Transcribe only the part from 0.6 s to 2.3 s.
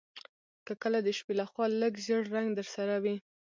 که کله د شپې لخوا لږ ژیړ